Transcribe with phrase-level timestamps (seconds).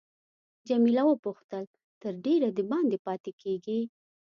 [0.67, 1.63] جميله وپوښتل
[2.01, 3.79] تر ډېره دباندې پاتې کیږې.